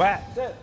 [0.00, 0.16] 喂，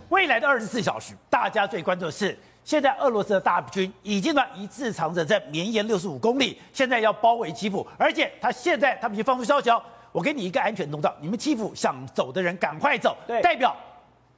[0.10, 9.80] 未来的二十四小时，大家最关注的是，现在俄罗斯的大军已经呢一字长蛇在绵延六十五公里，现在要包围基辅，而且他现在他们已经放出消息哦，
[10.12, 13.78] 我给你一个安全通道，你们基辅想走的人赶快走，对，代表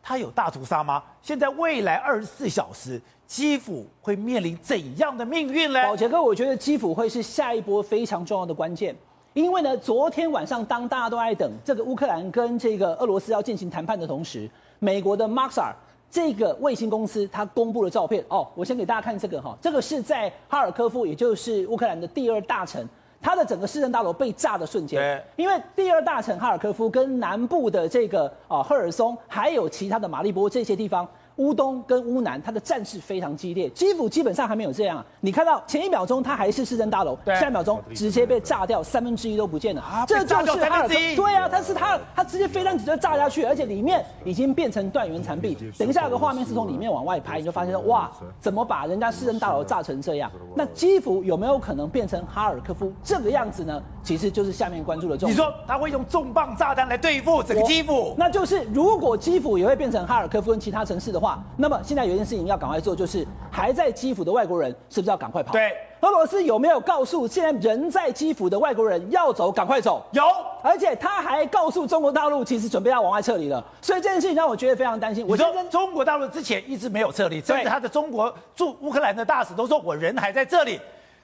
[0.04, 1.02] 他有大屠杀吗？
[1.21, 5.81] 现在未来二十四小时，基辅会面临怎样的命运呢？
[5.84, 8.93] 宝杰哥，我觉得基辅会是下一波非常重要的关键。
[9.34, 14.50] 因为呢，昨天晚上当大家都在等这个乌克兰跟这个俄罗斯要进行谈判的同时，
[14.80, 15.71] 美国的 Maxar
[16.09, 22.84] 这个卫星公司它公布了照片哦，我先给大家看这个哈，这个是在哈尔科夫，也就是乌克兰的第二大城，
[23.21, 31.07] 它的整个市政大楼被炸的瞬间，因为第二大城哈尔科夫跟南部的这个啊赫尔松，还有其他的马利波这些地方。
[31.39, 33.70] 乌东跟乌南，它的战事非常激烈。
[33.70, 39.81] 基辅基本上还没有这样，你看到前一秒钟它还是市政大楼，下一秒钟直接被炸掉，三分之一都不见了。
[39.81, 40.93] 啊、这就是哈尔科。
[41.15, 45.57] 对啊，但是它它直接飞弹直接炸下去，而且里面已经变成断垣残壁。
[45.77, 50.29] 等一下有个画面是从里面往外拍，你就发现哇，怎么把人家市政大楼炸成这样？
[50.55, 53.81] 那基辅有没有可能变成哈尔科夫这个样子呢？
[54.03, 55.31] 其实就是下面关注的重点。
[55.31, 58.13] 你说他会用重磅炸弹来对付整个基辅？
[58.18, 65.52] 那就是如果基辅也会变成哈尔科夫跟其他城市的话，那么现在有一件事情要赶快做，就是还在基辅的外国人是不是要赶快跑？
[65.52, 70.02] 对，俄罗斯有没有告诉现在人在基辅的外国人要走，赶快走？
[70.12, 70.24] 有，
[70.62, 73.63] 而且他还告诉中国大陆，其实准备要往外撤离了。
[73.81, 75.25] 所以这件事情让我觉得非常担心。
[75.28, 80.80] 我说中国大陆之前一直没有撤离，甚至他的中国驻乌克兰的大使都说我人还在这里。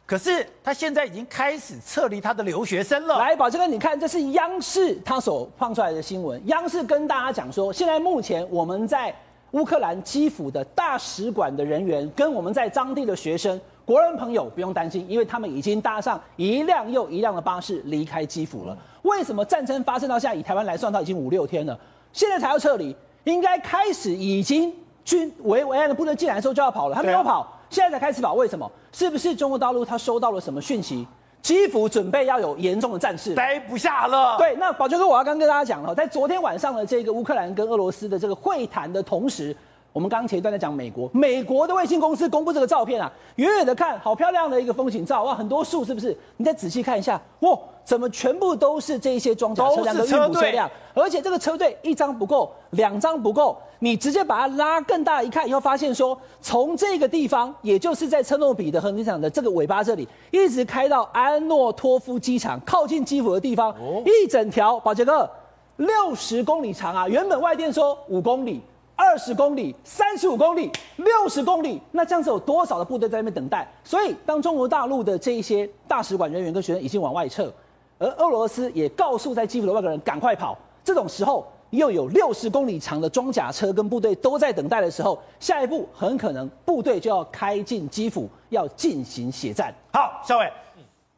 [0.07, 3.17] 可是他现在已经开始撤离他的留学生了。
[3.17, 6.39] 来，宝杰哥，你看，这是央视他所放出来的新闻。
[6.45, 9.11] 央视跟大家讲说，现在目前我们在
[9.51, 18.77] 乌克兰基辅的大使馆的人员，跟我们在当地的学生、国人朋友不用担心，因为他们已经搭上一辆又一辆的巴士离开基辅了。
[19.03, 21.77] 为什么战争发生到现在，以台湾来算，到已经五六天了，
[22.11, 22.95] 现在才要撤离？
[23.23, 24.73] 应该开始已经
[25.03, 27.51] 军维维安的部队进来的时候就要跑了，他没有跑。
[27.69, 28.69] 现在才开始跑，为什么？
[28.91, 31.07] 是不是中国大陆他收到了什么讯息？
[31.45, 34.35] 基辅准备要有严重的战事，待不下了。
[34.35, 39.55] 对，那宝娟哥，我要刚跟大家讲了，在昨天晚上的这个乌克兰跟俄罗斯的这个会谈的同时。
[39.95, 46.13] 我们刚刚前一段在讲美国，美国的卫星公司公布这个照片啊，远远的看好漂亮的一个风景照哇，很多树是不是？
[46.35, 50.69] 你再仔细看一下，哇，怎么全部都是这些装甲车辆的运补车辆？
[50.93, 63.73] 而且这个车队一张不够，两张不够，你直接把它拉更大一看，以后发现说，从这个地方，也就是在车诺比的核电厂的这个尾巴这里，一直开到安诺托夫机场，靠近基辅的地方，
[64.03, 65.29] 一整条，宝杰哥，
[65.77, 68.61] 六十公里长啊，原本外电说五公里。
[68.95, 73.67] 二十公里、三十五公里、六十公里，那这样子有多少的部队在那边等待？
[73.83, 77.53] 所以，当中国大陆的这一些大使馆人员跟学生已经往外撤，
[77.99, 80.57] 而俄罗斯也告诉在基辅的外国人赶快跑。
[80.83, 89.73] 这种时候，又有六十公里长的装甲车跟部队都在等待的时候，下一步很可能部队就要开进基辅，要进行血战。
[89.91, 90.49] 好，小伟，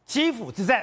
[0.06, 0.80] 基辅之战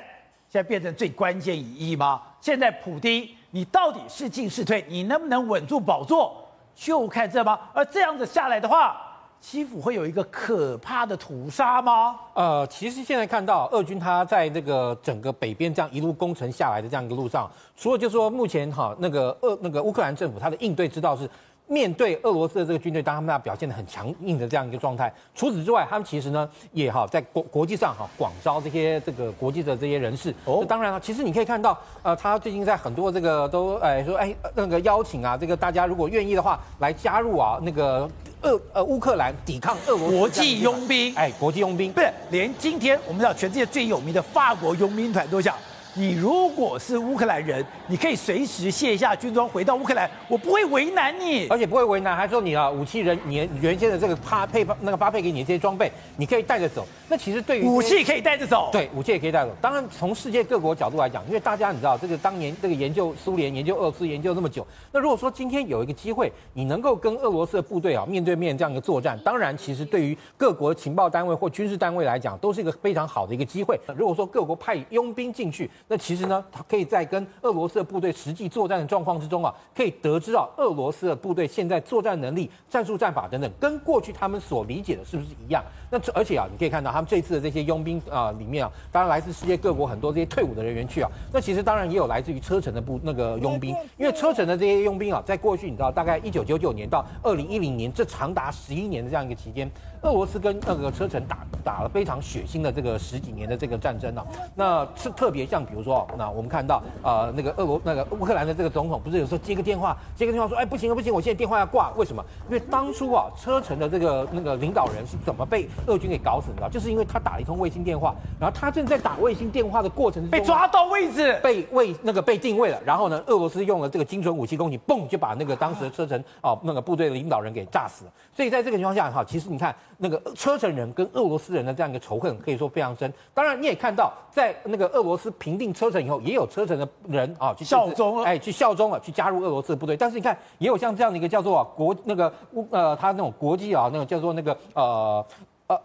[0.49, 2.23] 现在变成最关键一役吗？
[2.41, 4.85] 现在普丁，你到底是进是退？
[4.89, 6.37] 你能不能稳住宝座？
[6.75, 7.59] 就看这吗？
[7.73, 8.97] 而这样子下来的话，
[9.41, 12.17] 基辅会有一个可怕的屠杀吗？
[12.35, 21.29] 呃，其实现在看到俄军他在那个整个北边这样一路攻城下来的这样一个路上，除了就说目前哈那个俄那个乌克兰政府他的应对之道是。
[21.67, 25.13] 面对俄罗斯的这个军队，当他们那表现的很强硬的这样一个状态。
[25.35, 30.35] 除此之外，他们其实呢也哈在国国际上哈广招这些这个国际的这些人士。
[30.45, 38.09] 哦，当然了，其实你可以看到，呃，他最近在很多这个都哎说哎那个邀请啊，这个大家如果愿意的话来加入啊那个
[38.43, 41.15] 俄呃乌克兰抵抗俄罗斯国际佣兵。
[41.15, 45.57] 哎，国际佣兵，不是连今天我们知道全世界最有名的法国佣兵团都讲。
[45.97, 56.85] 你如果是乌克兰人，你可以随时卸下军装回到乌克兰，我不会为难你，而且不会为难，还说你啊武器人，你原先的这个发配那个发配给你的这些装备，你可以带着走。
[57.09, 59.53] 那其实对于武器可以带着走，对，武器也可以带走。
[59.61, 73.79] 当然，从世界各国角度来讲，因为大家你知道这个当年这个研究苏联、研究俄罗斯研究那么久，那如果说今天有一个机会，你能够跟俄罗斯的部队啊面对面这样一个作战，当然其实对于各国情报单位或军事单位来讲，都是一个非常好的一个机会。
[73.97, 85.63] 如果说各国派佣兵进去，那其实呢，他可以在跟俄罗斯的部队实际作战的状况之中啊，可以得知到俄罗斯的部队现在作战能力、战术战法等等，跟过去他们所理解的是不是一样？
[85.91, 91.11] 那而且啊，你可以看到他们这次的这些佣兵啊，里面啊，当然来自世界各国很多这些退伍的人员去啊。
[91.33, 99.71] 那其实当然也有来自于车臣的部那个佣兵，因为车臣的这些佣兵啊，在过去你知道，大概一九九九年到二零一零年这长达十一年的这样一个期间，
[100.01, 104.25] 俄罗斯跟那个车臣打打了非常血腥的这个十几年的这个战争啊。
[104.55, 112.25] 那是特别像比比如说，那我们看到呃那个俄罗那个乌克兰的这个总统，不是有时候接个电话，接个电话说，哎不行了不行，我现在电话要挂，为什么？
[112.49, 116.71] 因为当初啊车臣的这个那个领导人是怎么被俄军给搞死的？
[116.71, 128.13] 就是因为他打了一通卫星电话，然后他正在打卫星电话的过程中被抓到位置，被位那个被定位了，然后呢，俄罗斯用了这个精准武器攻击，嘣就把那个当时的车臣哦那个部队的领导人给炸死了。
[128.33, 133.13] 所以在这个情况下哈，其实你看那个车臣人跟俄罗斯人的这样一个仇恨可以说非常深。
[133.33, 139.97] 当然你也看到，在那个俄罗斯平定车臣以后，也有车臣的人啊去效忠了，哎去效忠了，去加入俄罗斯的部队。
[139.97, 145.27] 但是你看，也有像这样的一个叫做、啊、国那个乌呃他那种国际啊那种叫做那个呃
[145.69, 145.81] 呃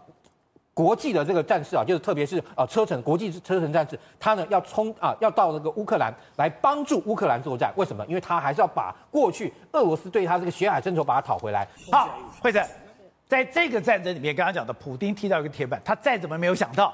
[0.74, 7.72] 国际的这个战士啊，就是特别是啊车臣国际车臣战士，他呢要冲啊要到那个乌克兰来帮助乌克兰作战。
[7.76, 8.04] 为什么？
[8.06, 11.66] 因为他还是要把过去俄罗斯对他这个血海深仇把它讨回来。
[11.92, 12.08] 好，
[12.42, 12.66] 会长。
[13.28, 16.92] 在这个战争里面，刚刚讲的普丁踢到一个铁板，他再怎么没有想到，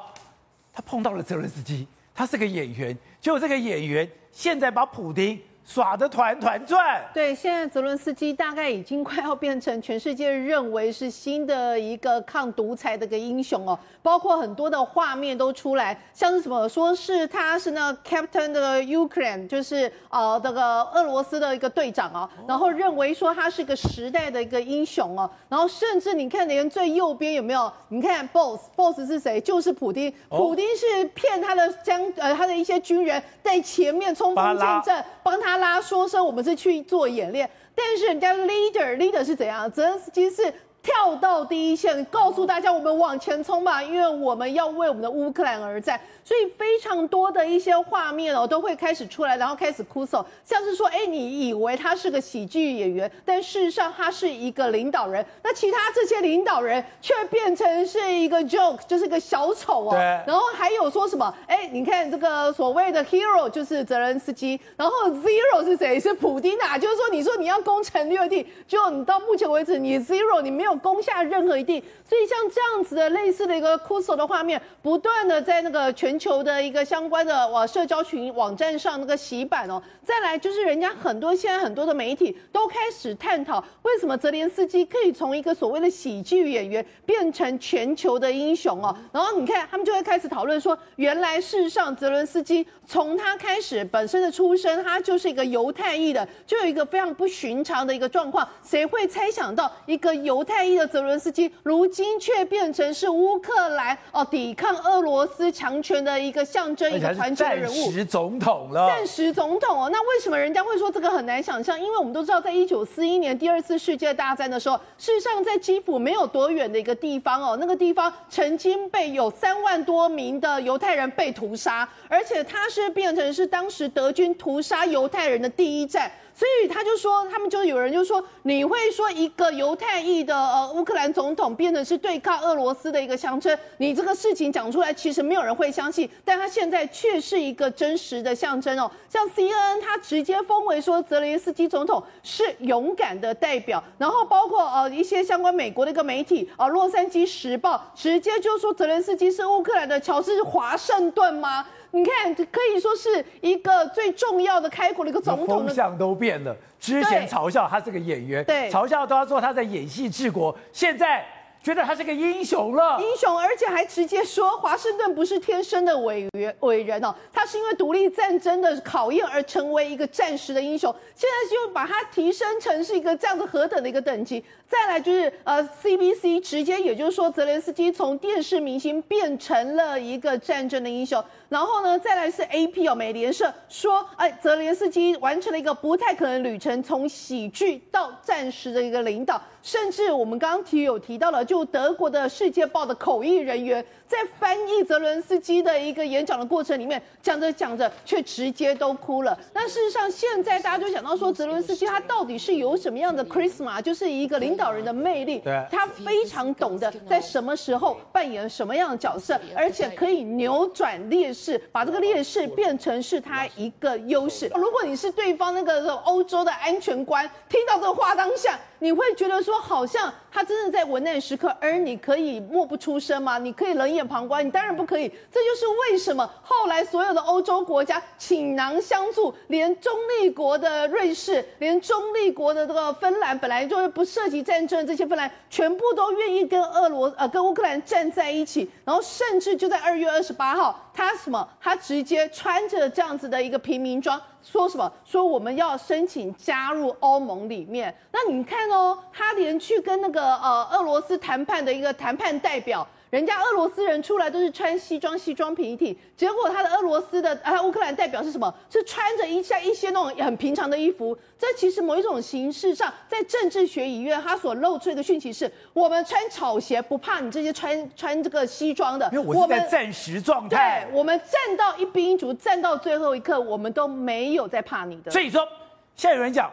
[0.70, 5.38] 他碰到了泽伦斯基，他是个演员，就这个演员现在把普丁。
[5.66, 7.04] 耍得团团转。
[7.12, 27.72] 对，现在泽伦斯基大概已经快要变成全世界认为是新的一个抗独裁的一个英雄哦，包括很多的画面都出来，像是什么，说是他是那个 Captain 的 Ukraine，就是呃那个俄罗斯的一个队长哦，然后认为说他是个时代的一个英雄哦，然后甚至你看连最右边有没有？
[27.88, 29.40] 你看 Boss，Boss 是谁？
[29.40, 35.55] 就是普丁，普丁是骗他的将呃他的一些军人在前面冲锋陷阵，帮他。
[35.56, 39.70] 拉说声，我们是去做演练，但是人家 leader leader 是怎样？
[39.70, 40.52] 泽伦斯基是。
[40.86, 46.00] 跳到第一线，告诉大家我们往前冲吧，因为我们要为我们的乌克兰而战。
[46.24, 55.24] 所以非常多的一些画面哦，都会开始出来，然后开始哭诉，像是说，哎，你以为他是个喜剧演员，但事实上他是一个领导人。
[55.42, 59.90] 那其他这些领导人却变成是一个 joke，就是个小丑哦。
[59.92, 60.00] 对。
[60.00, 61.32] 然后还有说什么？
[61.46, 65.98] 哎，你看这个所谓的 hero 就是泽连斯基，然后 zero 是谁？
[65.98, 66.76] 是普丁啊。
[66.76, 70.75] 就是说，你说你要攻城略地，就你到目前为止你 zero 你没有。
[70.78, 79.82] 攻下任何一地，所以像这样子的类似的一个哭诉的画面，不断的在那个全球的一个相关的网社交群网站上那个洗版哦。
[80.04, 88.96] 再来就是人家很多现在很多的媒体都开始探讨，为什么泽连斯基可以从一个所谓的喜剧演员变成全球的英雄哦。
[89.12, 98.48] 然后你看他们就会开始讨论说，原来事实上泽伦斯基从他开始本身的出生，他就是一个犹太裔的，就有一个非常不寻常的一个状况。
[98.64, 108.86] 谁会猜想到一个犹太裔的泽伦斯基，如今却变成是乌克兰哦抵抗俄罗斯强权的一个象征，一个团结的人物，暂时总统了。
[108.88, 111.80] 暂时总统哦，那为什么人家会说这个很难想象？
[111.80, 126.10] 因为我们都知道，在一九四一年第二次世界大战的时候，事实上在基辅没有多远的一个地方哦，那个地方曾经被有三万多名的犹太人被屠杀，而且他是变成是当时德军屠杀犹太人的第一站。
[126.38, 138.90] 所以他就说，他们就有人就说，你会说一个犹太裔的呃乌克兰总统变成是对抗俄罗斯的一个象征，你这个事情讲出来，其实没有人会相信，但他现在却是一个真实的象征哦。
[139.06, 151.66] 像 CNN 他直接封为说泽连斯基总统是勇敢的代表，然后包括呃一些相关美国的一个媒体啊，呃《洛杉矶时报》直接就说泽连斯基是乌克兰的乔治华盛顿吗？
[151.96, 156.54] 你看，可以说是一个最重要的开国的一个总统的，风向都变了。
[156.78, 161.24] 之前嘲笑他是个演员，对，嘲笑都要说他在演戏治国，现在。
[161.66, 170.94] 觉得他是个英雄了，英雄，而且还直接说华盛顿不是天生的伟人伟人哦，他是因为独立战争的考验而成为一个战时的英雄。
[171.16, 174.44] 现在就把他提升成是一个这样子何等的一个等级。
[174.68, 181.22] 再来就是呃，CBC 直接也就是说泽连斯基从电视明星变成了一个战争的英雄。
[181.48, 189.40] 然后呢，再来是 AP 哦，美联社说，哎，泽连斯基完成了一个不太可能旅程，从喜剧到战时的一个领导。
[189.62, 199.36] 甚至我们刚刚提有提到了，就德国的《世界报》的口译人员在翻译泽伦斯基的一个演讲的过程里面，讲着讲着却直接都哭了。
[199.52, 205.40] 那事实上，现在大家就想到说，泽伦斯基他到底是有什么样的 charisma，就是一个领导人的魅力。
[205.40, 214.50] 对，他非常懂得在什么时候扮演什么样的角色，而且可以扭转劣势，把这个劣势变成是他一个优势。
[214.54, 220.12] 如果你是对方那个欧洲的安全官，听到这个话当下，你会觉得说，好像。
[220.30, 223.38] 他真的在危难时刻，而你可以默不出声吗？
[223.38, 224.46] 你可以冷眼旁观？
[224.46, 225.08] 你当然不可以。
[225.32, 240.82] 这就是为什么后来所有的欧洲国家倾囊相助，连中立国的瑞士，连中立国的这个芬兰，本来就是不涉及战争这些芬兰，全部都愿意跟俄罗呃跟乌克兰站在一起，然后甚至就在二月二十八号。
[240.94, 241.46] 他什么？
[241.60, 244.90] 他直接穿着这样子的一个平民装，说什么？
[245.04, 247.94] 说我们要申请加入欧盟里面。
[248.10, 252.86] 那你看哦，他连去跟那个呃俄罗斯谈判的一个谈判代表。
[253.10, 258.52] 人家俄罗斯人出来都是穿西装，西装皮体，结果他的俄罗斯的啊乌克兰代表是什么？
[258.68, 261.16] 是穿着一下一些那种很平常的衣服。
[261.38, 269.08] 这其实某一种形式上，在政治学里面，他所露出的讯息是：我们穿草鞋不怕你这些穿穿这个西装的。
[269.12, 270.84] 因为我是在战时状态。
[270.90, 275.12] 对，我们站到一兵一卒，站到最后一刻，我们都没有在怕你的。
[275.12, 275.46] 所以说，
[275.94, 276.52] 现在有人讲，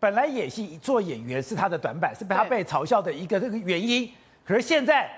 [0.00, 4.10] 本来演戏做演员是他的短板，是被他被嘲笑的一个这个原因。
[4.44, 5.08] 可是现在。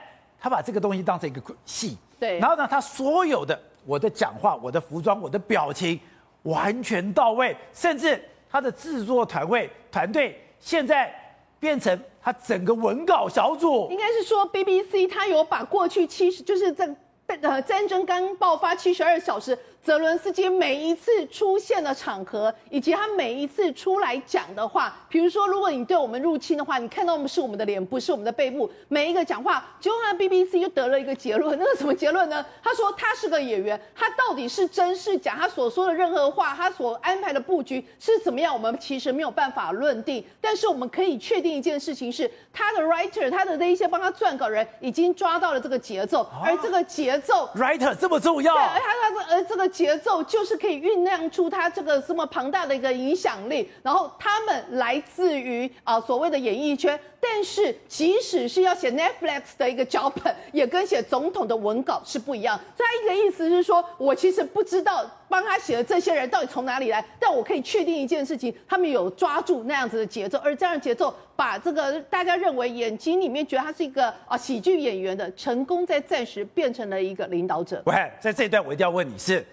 [0.41, 5.99] 他把这个东西当成一个戏，对，然后呢，他所有的我的讲话、我的服装、我的表情
[6.43, 11.15] 完全到位，甚至他的制作团队团队现在
[11.59, 16.95] 变成他整个文稿小组，应该是说 BBC 他有把过去七十就是在
[17.41, 19.59] 呃战争刚爆发七十二小时。
[19.85, 32.43] 泽伦斯基每一次出现的场合，以及他每一次出来讲的话，比如说，如果你对我们入侵的话，你看到我们是我们的脸不，是我们的背部，每一个讲话，结果他 BBC 就得了一个结论，那个什么结论呢？
[32.63, 35.37] 他说他是个演员，他到底是真是假？
[35.39, 38.55] 他所说的任何话，他所安排的布局是怎么样？
[38.55, 49.65] 我们其实没有办法论定，但是我们可以确定一件事情是，他的 writer，他的那一些帮他撰稿人已经抓到了这个节奏，而这个节奏，writer 这么重要，对，而他他而这个。
[49.75, 62.57] 节奏就是可以酝酿出他这个这么庞大的一个影响力，然后他们来自于啊所谓的演艺圈，但是即使是要写 Netflix 的一个脚本，也跟写总统的文稿是不一样。
[62.77, 77.83] 所以他一个意思是说，我其实不知道帮他写的这些人到底从哪里来，但我可以确定一件事情，他们有抓住那样子的节奏，而这样的节奏把这个大家认为眼睛里面觉得他是一个啊喜剧演员的，成功在暂时变成了一个领导者。
[77.87, 79.45] 喂，在这一段我一定要问你是。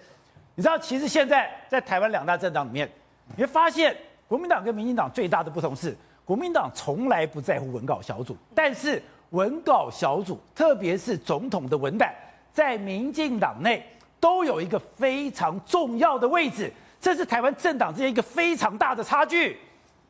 [0.54, 2.86] 你知道，其实现在在台湾两大政党里面，
[3.34, 3.96] 你会发现
[4.28, 12.14] 国民党跟民进党最大的不同是，国民党从来不在乎文稿小组，但是文稿小组，特别是总统的文胆，
[12.52, 13.82] 在民进党内
[14.22, 19.58] 都有一个非常重要的位置，这是台湾政党之间一个非常大的差距。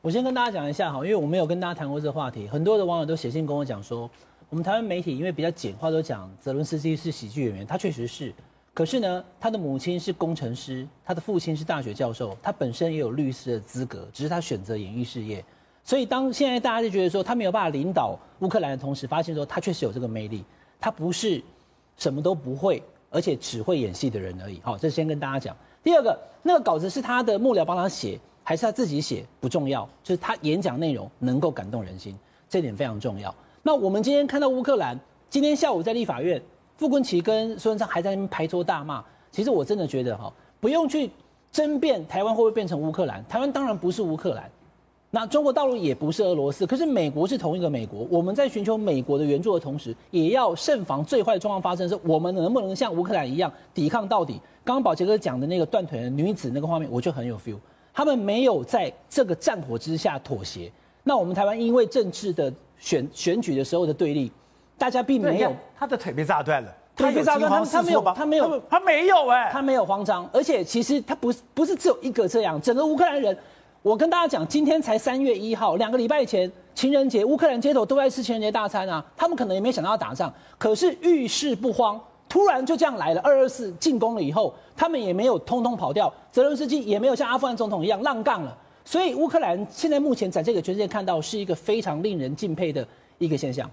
[0.02, 4.10] 我先跟大家讲一下哈，因为我没有跟大家谈过这个话题，很多的网友都写信跟我讲说，
[4.50, 8.30] 我们台湾媒体因为比较简化，都讲泽伦斯基是喜剧演员，他确实是。
[8.74, 15.42] 可是呢，他的母亲是工程师，他的父亲是大学教授，他本身也有律师的资格，只是他选择演艺事业。
[15.82, 20.44] 所以当现在大家就觉得说他没有办法领导乌克兰的同时，发现说他确实有这个魅力，
[20.78, 21.42] 他不是
[21.96, 24.60] 什么都不会，而且只会演戏的人而已。
[24.64, 25.56] 好，这先跟大家讲。
[25.84, 32.16] 第二个，那个稿子是他的幕僚帮他写，还是他自己写不重要，就是他演讲内容能够感动人心，
[32.48, 33.32] 这点非常重要。
[33.62, 34.98] 那我们今天看到乌克兰，
[35.30, 36.42] 今天下午在立法院。
[36.78, 41.08] 傅昆萁跟苏贞昌还在那边拍桌大骂，其实我真的觉得哈，不用去
[41.52, 44.50] 争辩台湾会不会变成乌克兰，台湾当然不是乌克兰，
[45.14, 54.40] 那中国大陆也不是俄罗斯，可是美国是同一个美国，我们在寻求美国的援助的同时，也要慎防最坏的状况发生，是我们能不能像乌克兰一样抵抗到底？
[54.64, 57.58] 刚刚宝杰哥讲的那个断腿的女子那个画面，我就很有 feel，
[57.92, 64.32] 他们没有在这个战火之下妥协，那我们台湾因为政治的选选举的时候的对立。
[64.78, 73.36] 大家并没有，他的腿被炸断了，腿被炸断，他他没有，他没有，他没有哎，他没有慌张，而且其实他不是不是只有一个这样，整个乌克兰人，
[73.82, 92.86] 我跟大家讲，今天才三月一号，两个礼拜前情人节，乌克兰街头都在吃情人节大餐啊，他们可能也没想到要打仗，可是遇事不慌，突然就这样来了，二二四进攻了以后，他们也没有通通跑掉，泽伦斯基也没有像阿富汗总统一样浪杠了，所以乌克兰现在目前在这个全世界看到是一个非常令人敬佩的
[93.18, 93.68] 一个现象。